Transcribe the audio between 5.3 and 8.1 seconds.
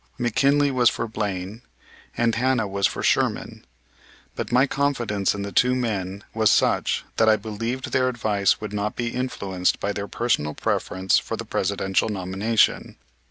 in the two men was such that I believed their